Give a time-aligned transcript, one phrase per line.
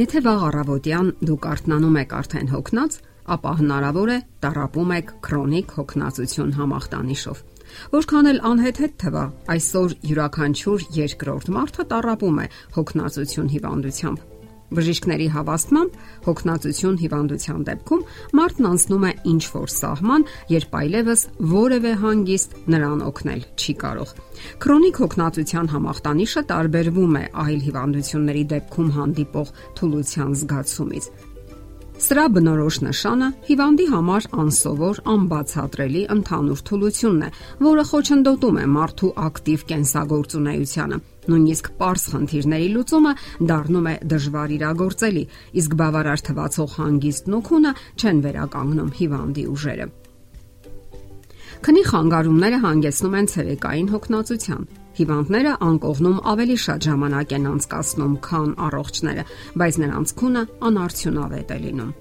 [0.00, 2.94] Եթե վաղ առավոտյան դուք արթնանում եք արդեն հոգնած,
[3.34, 7.42] ապա հնարավոր է տարապում եք քրոնիկ հոգնածություն համախտանիշով։
[7.98, 9.24] Որքան էլ անհեթեթ թվա,
[9.56, 14.39] այսօր յուրաքանչյուր երկրորդ մարդը տարապում է հոգնածություն հիվանդությամբ։
[14.70, 15.94] Բժիշկների հավաստմամբ
[16.26, 18.04] հոգնածություն հիվանդության դեպքում
[18.38, 24.14] մարդն անցնում է ինչ որ սահման, երբ այլևս որևէ հանգիստ նրան օգնել չի կարող։
[24.62, 31.10] Քրոնիկ հոգնածության համախտանիշը տարբերվում է այլ հիվանդությունների դեպքում հանդիպող թուլության զգացումից։
[32.00, 37.30] Սրա բնորոշ նշանը հիվանդի համար անսովոր, անբացատրելի ընդհանուր թուլությունն է,
[37.66, 41.00] որը խոչընդոտում է մարդու ակտիվ կենսագործունեությանը
[41.30, 43.12] Նույնիսկ པարս խնդիրների լուծումը
[43.50, 45.24] դառնում է դժվար իրագործելի,
[45.60, 49.88] իսկ բավարար թվացող հանգիստն ու քունը չեն վերականգնում հիվանդի ուժերը։
[51.60, 54.64] Քնի խանգարումները հանգեցնում են ցերեկային հոգնածության։
[55.00, 59.22] Հիվանդները անկողնում ավելի շատ ժամանակ են անցկացնում, քան առողջները,
[59.62, 61.92] բայց նրանց քունը անարդյունավետ է լինում։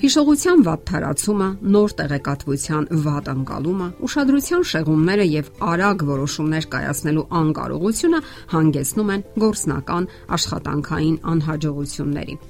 [0.00, 8.22] Հիշողության վատ թարացումը, նոր տեղեկատվության վատ ընկալումը, ուշադրության շեղումները եւ արագ որոշումներ կայացնելու անկարողությունը
[8.54, 10.08] հանգեցնում են գործնական
[10.40, 12.40] աշխատանքային անհաջողությունների։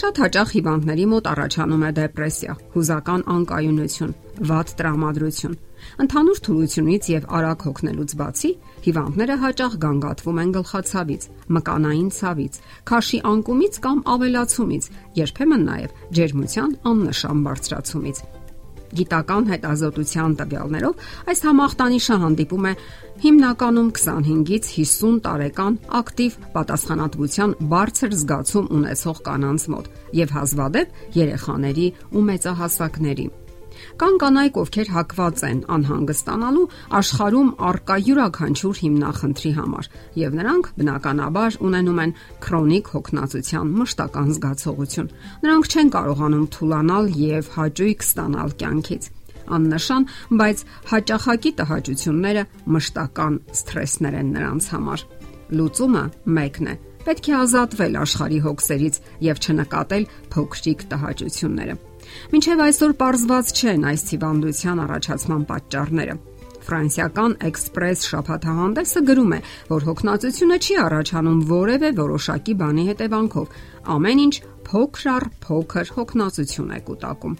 [0.00, 4.16] Շատ հաճախ հիվանդների մոտ առաջանում է դեպրեսիա, հուզական անկայունություն,
[4.50, 5.56] վատ տրամադրություն,
[6.02, 8.50] Ընդհանուր թուլությունից եւ արագ հոգնելուց բացի
[8.86, 14.88] հիվանդները հաճախ գանգատվում են գլխացավից, մկանային ցավից, քաշի անկումից կամ ավելացումից,
[15.24, 18.24] երբեմն նաեւ ջերմության աննշան բարձրացումից։
[18.94, 22.74] Գիտական հետազոտության տվյալներով այս համախտանիշը հանդիպում է
[23.24, 29.88] հիմնականում 25-ից 50 տարեկան ակտիվ պատասխանատվության բարձր զգացում ունեցող կանանց մոտ
[30.24, 33.26] եւ հազվադեպ երեխաների ու մեծահասակների։
[34.00, 36.64] Կան կանայք, ովքեր հակված են անհանգստանալու
[36.98, 39.90] աշխարհում արկա յուրաքանչյուր հիմնախնդրի համար,
[40.24, 42.14] եւ նրանք բնականաբար ունենում են
[42.44, 45.12] քրոնիկ հոգնածության մշտական զգացողություն։
[45.44, 49.12] Նրանք չեն կարողանում թուլանալ եւ հաճույք ստանալ կյանքից
[49.44, 50.06] աննշան,
[50.40, 52.44] բայց հաճախակի տհաճությունները
[52.74, 55.06] մշտական սթրեսներ են նրանց համար։
[55.58, 56.04] Լուծումը
[56.38, 61.74] մեկն է։ Պետք է ազատվել աշխարհի հոգսերից եւ չնկատել փոքրիկ տհաճությունները։
[62.34, 66.16] Մինչև այսօր պարզված չեն այս հիվանդության առաջացման պատճառները։
[66.64, 73.58] Ֆրանսիական Express շփաթահանդեսը գրում է, որ հոգնածությունը չի առաջանում որևէ որոշակի բանի հետևանքով։
[73.94, 74.34] Ամեն ինչ
[74.68, 77.34] փոքր առ փոքր հոգնածություն է կուտակում։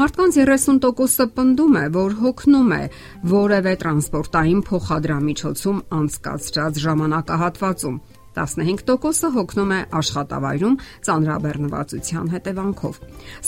[0.00, 2.84] Մարդկանց 30%-ը պնդում է, որ հոգնում է
[3.30, 7.96] որևէ տրանսպորտային փոխադրամիջոցում անցկացրած ժամանակահատվածում,
[8.36, 10.76] 15%-ը հոգնում է աշխատավայրում
[11.06, 13.00] ծանրաբեռնվածության հետևանքով։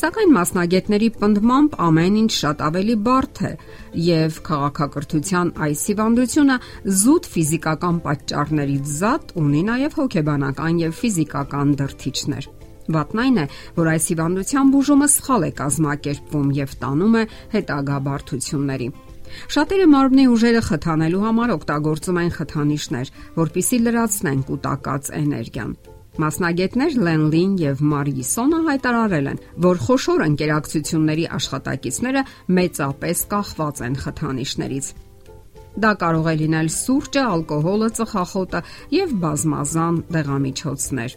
[0.03, 3.53] Սակայն մասնագետների պնդմամբ ամեն ինչ շատ ավելի բարդ է
[4.06, 6.56] եւ քաղաքակրթության այս հիվանդությունը
[7.03, 12.50] զուտ ֆիզիկական պատճառներից զատ ունի նաեւ հոգեբանական եւ ֆիզիկական դրթիչներ։
[12.93, 13.47] Վատն այն է,
[13.78, 18.88] որ այս հիվանդության բուժումը սխալ է կազմակերպվում եւ տանում է հետագա բարդությունների։
[19.53, 25.72] Շատերը մարմնի ուժերը խթանելու համար օգտագործում են խթանիչներ, որpիսի լրացնեն կൂട്ടակած էներգիան։
[26.22, 32.25] Մասնագետներ Լենլին եւ Մարիսոնը հայտարարել են, որ խոշոր ընկերակցությունների աշխատակիցները
[32.59, 34.93] մեծապես կախված են խթանիչներից։
[35.72, 38.60] Դա կարող է լինել սուրճը, ալկոհոլը, ծխախոտը
[38.93, 41.16] եւ բազմազան դեղամիջոցներ։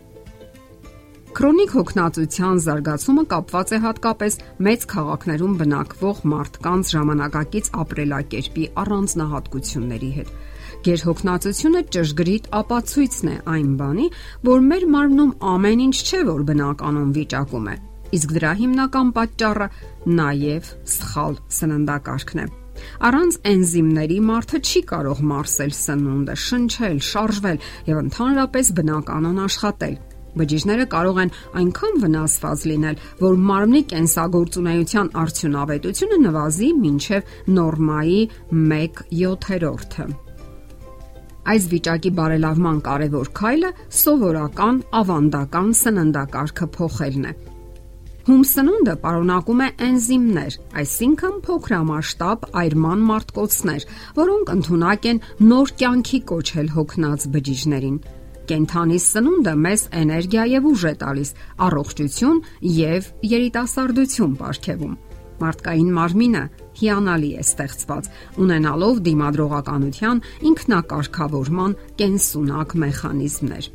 [1.35, 4.35] Քրոնիկ հոգնածության զարգացումը կապված է հատկապես
[4.67, 10.29] մեծ քաղաքներում բնակվող մարդկանց ժամանակակից ապրելակերպի առանձնահատկությունների հետ։
[10.85, 14.07] Գերհոգնածությունը ճշգրիտ ապացույցն է այն բանի,
[14.47, 17.75] որ մեր մարմնում ամեն ինչ չէ, որ բնականon վիճակում է։
[18.15, 19.69] Իսկ դրա հիմնական պատճառը
[20.15, 22.49] նաև սխալ սննդակարգն է։
[23.11, 29.95] Առանց էնզիմների մարդը չի կարող մարսել սնունդը, շնչել, շարժվել եւ ընդհանրապես բնականon աշխատել։
[30.35, 38.21] Բջիջները կարող են այնքան վնասված լինել, որ մարմնի կենսագործունեության արդյունավետությունը նվազի մինչև նորմայի
[38.51, 40.07] 1/7-ը։
[41.45, 43.69] Այս վիճակի բարելավման կարևոր քայլը
[44.01, 47.33] սովորական ավանդական սննդակարգը փոխելն է։
[48.25, 53.85] Հումսնունդը պարունակում է էնզիմներ, այսինքն փոքրամասշտաբ այրման մարտկոցներ,
[54.17, 55.19] որոնք ընդունակ են
[55.51, 57.99] նոր կյանքի կոչել հոգնած բջիջներին։
[58.49, 61.29] Կենթանի սնունդը մեզ էներգիա եւ ուժ է տալիս,
[61.65, 62.41] առողջություն
[62.75, 64.93] եւ երիտասարդություն ապարգևում։
[65.35, 66.43] Մարդկային մարմինը
[66.79, 68.07] հիանալի է ստեղծված,
[68.45, 70.21] ունենալով դիմադրողականության
[70.51, 73.69] ինքնակարգավորման կենսունակ մեխանիզմներ։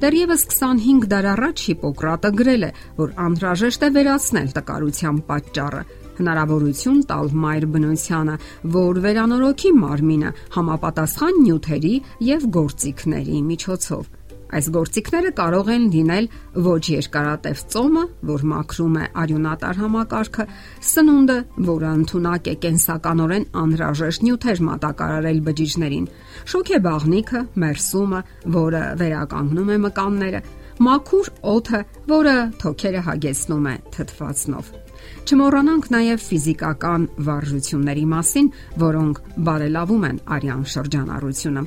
[0.00, 2.70] Դեռևս 25 դար առաջ Հիպոկրատը գրել է,
[3.00, 5.82] որ անհրաժեշտ է վերացնել տկարության պատճառը,
[6.18, 8.38] հնարավորություն տալ մայր բնությանը,
[8.76, 11.94] որ վերանորոգի մարմինը համապատասխան նյութերի
[12.30, 14.16] եւ գործիքների միջոցով։
[14.50, 16.26] Այս գործիքները կարող են լինել
[16.66, 20.46] ոչ երկարատև ծոմը, որ մաքրում է արյունատար համակարգը,
[20.90, 21.36] սնունդը,
[21.70, 26.10] որը ընդունակ է կենսականորեն անհրաժեշտ նյութեր մատակարարել բջիջներին,
[26.50, 28.22] շոքեբաղնիքը, մերսումը,
[28.58, 30.44] որը վերականգնում է մկանները,
[30.90, 34.78] մաքուր օդը, որը թոքերը հագեցնում է թթվածնով։
[35.26, 38.48] Չմոռանանք նաև ֆիզիկական վարժությունների մասին,
[38.82, 39.20] որոնք
[39.50, 41.62] բարելավում են արյան շրջանառությունը։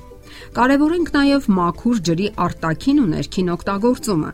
[0.58, 4.32] Կարևորենք նաև մաքուր ջրի արտաքին ու ներքին օգտագործումը,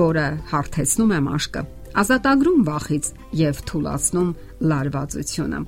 [0.00, 1.64] որը հարթեցնում է մաշկը,
[2.04, 3.10] ազատագրում վախից
[3.44, 4.30] եւ թուլացնում
[4.72, 5.64] լարվածությունը։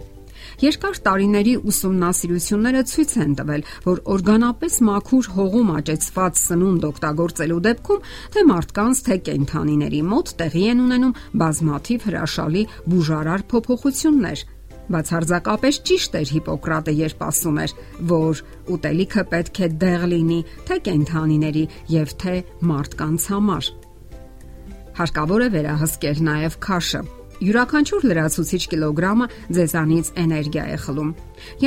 [0.63, 8.05] Երկար տարիների ուսումնասիրությունները ցույց են տվել, որ օրգանապես մաքուր հողում աճեցված սնունդ օգտագործելու դեպքում
[8.37, 11.17] թե մարդկանց, թե կենդանիների մոտ տեղի են ունենում
[11.47, 12.63] բազմաթիվ հրաշալի
[12.93, 14.47] բուժարար փոփոխություններ,
[14.87, 17.73] Բացարձակապես ճիշտ էր Հիպոկրատը, երբ ասում էր,
[18.11, 18.43] որ
[18.77, 20.39] ուտելիքը պետք է դեղ լինի
[20.69, 22.35] թե կենթանիների եւ թե
[22.71, 23.71] մարդկանց համար։
[24.97, 27.01] Հարկավոր է վերահսկել նաեւ քաշը։
[27.37, 31.11] Յուրաքանչյուր լրացուցիչ կիլոգրամը ձեզանից էներգիա է խլում։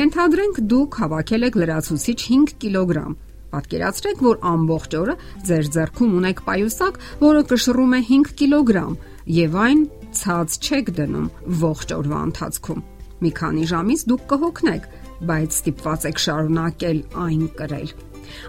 [0.00, 3.12] Ենթադրենք դուք հավաքել եք լրացուցիչ 5 կիլոգրամ։
[3.50, 5.14] Պատկերացրեք, որ ամբողջ օրը
[5.46, 8.92] ձեր ձեռքում ունեք պայուսակ, որը կշռում է 5 կիլոգրամ,
[9.38, 9.80] եւ այն
[10.20, 11.30] ցած չեք դնում
[11.62, 12.84] ողջ օրվա ընթացքում։
[13.20, 14.90] Մի քանի ժամից դուք կհոգնեք,
[15.30, 17.90] բայց ստիպված եք շարունակել այն կրել։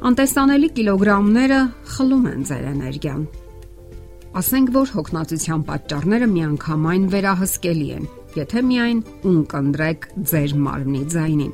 [0.10, 1.62] Անտեսանելի կիլոգրամները
[1.96, 3.24] խլում են ձեր էներգիան։
[4.32, 8.06] Ասենք որ հոգնածության պատճառները միանգամայն վերահսկելի են,
[8.38, 11.52] եթե միայն ունկնդրեք ձեր մարմնի ձայնին։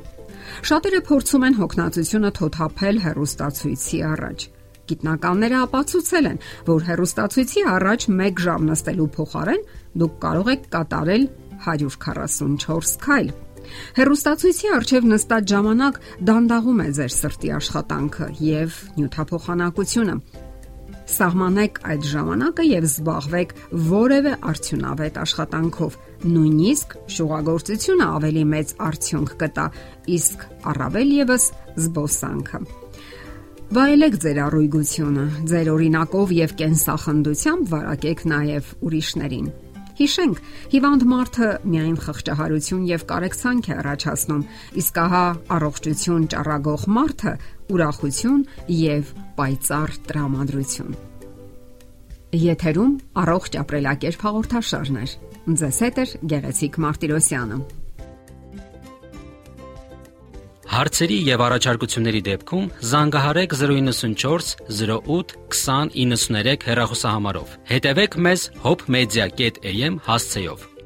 [0.70, 4.46] Շատերը փորձում են հոգնածությունը թոթափել հերոստացույցի առաջ։
[4.94, 6.40] Գիտնականները ապացուցել են,
[6.70, 11.28] որ հերոստացույցի առաջ 1 ժամ նստելու փոխարեն դուք կարող եք կատարել
[11.66, 13.32] 144 քայլ։
[13.98, 20.46] Հերոստացույցի արչև նստած ժամանակ դանդաղում է ձեր սրտի աշխատանքը եւ նյութափոխանակությունը։
[21.08, 23.52] Սահմանեք այդ ժամանակը եւ զբաղվեք
[23.88, 25.96] որևէ արդյունավետ աշխատանքով։
[26.28, 29.66] Նույնիսկ շուղագործությունը ավելի մեծ արդյունք կտա,
[30.18, 31.46] իսկ առավել եւս
[31.84, 32.60] զբոսանքը։
[33.68, 39.48] Վայելեք ձեր առույգությունը, ձեր օրինակով եւ կենսախնդությամբ վարակեք նաեւ ուրիշներին։
[39.98, 40.40] Հիշենք,
[40.72, 44.42] հիվանդ մարդը միայն խղճահարություն եւ կարեկցանք է առաջացնում,
[44.78, 45.22] իսկ ահա
[45.58, 47.32] առողջություն ճառագող մարդը
[47.72, 48.44] ուրախություն
[48.74, 50.96] եւ պայծառ տրամադրություն։
[52.38, 52.94] Եթերում
[53.24, 55.04] առողջ ապրելակերպ հաղորդաշարն է։
[55.58, 57.60] Ձեզ հետ է Գեղեցիկ Մարտիրոսյանը։
[60.68, 70.77] Հարցերի եւ առաջարկությունների դեպքում զանգահարեք 094 08 2093 հեռախոսահամարով։ Հետևեք մեզ hopmedia.am հասցեով։